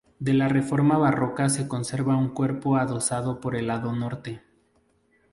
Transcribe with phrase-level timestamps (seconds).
[0.17, 4.41] De la reforma barroca se conserva un cuerpo adosado por el lado norte.